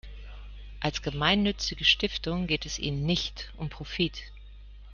[0.79, 4.19] Als gemeinnützige Stiftung geht es ihnen nicht um Profit.